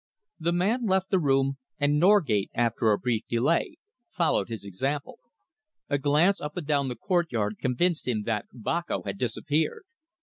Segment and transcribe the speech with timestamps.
[0.39, 3.77] The man left the room, and Norgate, after a brief delay,
[4.09, 5.19] followed his example.
[5.91, 9.83] A glance up and down the courtyard convinced him that Boko had disappeared.